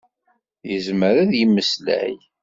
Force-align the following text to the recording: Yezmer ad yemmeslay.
Yezmer 0.71 1.15
ad 1.23 1.31
yemmeslay. 1.39 2.15